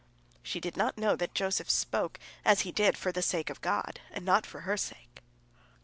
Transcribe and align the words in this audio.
She 0.41 0.59
did 0.59 0.75
not 0.75 0.97
know 0.97 1.15
that 1.15 1.35
Joseph 1.35 1.69
spoke 1.69 2.17
as 2.43 2.61
he 2.61 2.71
did 2.71 2.97
for 2.97 3.11
the 3.11 3.21
sake 3.21 3.51
of 3.51 3.61
God, 3.61 3.99
and 4.09 4.25
not 4.25 4.47
for 4.47 4.61
her 4.61 4.75
sake. 4.75 5.21